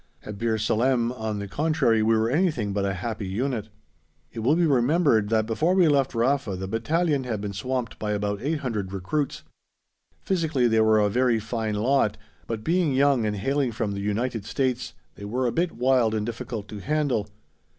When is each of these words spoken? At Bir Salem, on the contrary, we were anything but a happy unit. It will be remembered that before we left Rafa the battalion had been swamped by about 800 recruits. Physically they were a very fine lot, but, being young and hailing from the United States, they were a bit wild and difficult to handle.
At 0.23 0.39
Bir 0.39 0.57
Salem, 0.57 1.11
on 1.11 1.37
the 1.37 1.47
contrary, 1.47 2.01
we 2.01 2.17
were 2.17 2.27
anything 2.31 2.73
but 2.73 2.85
a 2.85 2.95
happy 2.95 3.27
unit. 3.27 3.69
It 4.33 4.39
will 4.39 4.55
be 4.55 4.65
remembered 4.65 5.29
that 5.29 5.45
before 5.45 5.75
we 5.75 5.87
left 5.87 6.15
Rafa 6.15 6.55
the 6.55 6.67
battalion 6.67 7.23
had 7.23 7.39
been 7.39 7.53
swamped 7.53 7.99
by 7.99 8.13
about 8.13 8.41
800 8.41 8.91
recruits. 8.93 9.43
Physically 10.23 10.67
they 10.67 10.79
were 10.81 10.97
a 10.97 11.07
very 11.07 11.39
fine 11.39 11.75
lot, 11.75 12.17
but, 12.47 12.63
being 12.63 12.95
young 12.95 13.27
and 13.27 13.35
hailing 13.35 13.71
from 13.71 13.91
the 13.91 14.01
United 14.01 14.43
States, 14.45 14.95
they 15.13 15.25
were 15.25 15.45
a 15.45 15.51
bit 15.51 15.73
wild 15.73 16.15
and 16.15 16.25
difficult 16.25 16.67
to 16.69 16.79
handle. 16.79 17.27